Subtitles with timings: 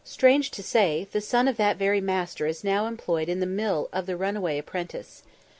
[0.03, 3.87] Strange to say, the son of that very master is now employed in the mill
[3.93, 5.21] of the runaway apprentice.